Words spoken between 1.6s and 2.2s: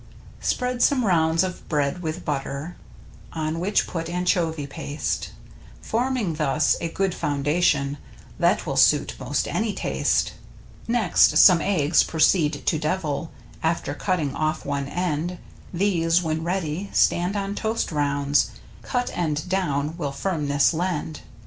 bread